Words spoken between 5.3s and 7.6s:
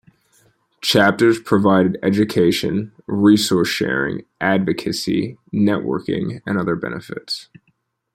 networking and other benefits.